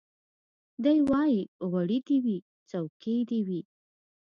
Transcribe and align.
دی 0.83 0.97
وايي 1.09 1.41
غوړي 1.69 1.99
دي 2.07 2.17
وي 2.25 2.37
څوکۍ 2.69 3.17
دي 3.29 3.39
وي 3.47 3.61